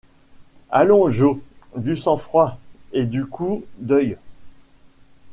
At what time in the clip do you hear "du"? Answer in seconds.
1.77-1.95, 3.05-3.27